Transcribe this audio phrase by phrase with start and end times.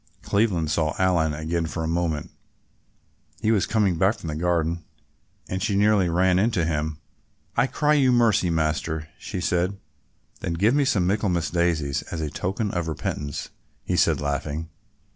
[0.23, 2.31] Cleveland saw Aline again for a moment.
[3.39, 4.83] He was coming back from the garden
[5.47, 6.97] and she nearly ran into him.
[7.55, 9.77] "I cry you mercy, Master," she said.
[10.39, 13.49] "Then give me some Michaelmas daisies as a token of repentance,"
[13.83, 14.69] he said laughing.